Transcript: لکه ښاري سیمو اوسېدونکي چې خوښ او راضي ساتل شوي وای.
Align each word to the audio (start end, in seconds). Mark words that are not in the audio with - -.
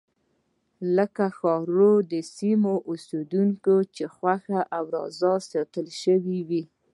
لکه 0.95 1.25
ښاري 1.37 2.21
سیمو 2.37 2.73
اوسېدونکي 2.89 3.77
چې 3.95 4.03
خوښ 4.15 4.45
او 4.75 4.83
راضي 4.95 5.33
ساتل 5.51 5.87
شوي 6.01 6.39
وای. 6.49 6.63